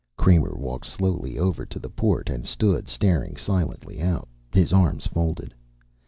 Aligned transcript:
Kramer 0.17 0.55
walked 0.55 0.87
slowly 0.87 1.37
over 1.37 1.63
to 1.63 1.77
the 1.77 1.87
port 1.87 2.27
and 2.31 2.43
stood 2.43 2.87
staring 2.87 3.35
silently 3.35 4.01
out, 4.01 4.27
his 4.51 4.73
arms 4.73 5.05
folded. 5.05 5.53